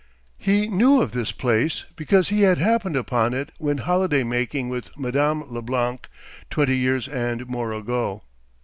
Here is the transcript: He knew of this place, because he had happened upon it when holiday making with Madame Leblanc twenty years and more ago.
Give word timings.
He 0.39 0.65
knew 0.67 0.99
of 0.99 1.11
this 1.11 1.31
place, 1.31 1.85
because 1.95 2.29
he 2.29 2.41
had 2.41 2.57
happened 2.57 2.95
upon 2.95 3.35
it 3.35 3.51
when 3.59 3.77
holiday 3.77 4.23
making 4.23 4.67
with 4.67 4.97
Madame 4.97 5.43
Leblanc 5.53 6.09
twenty 6.49 6.75
years 6.75 7.07
and 7.07 7.47
more 7.47 7.71
ago. 7.71 8.23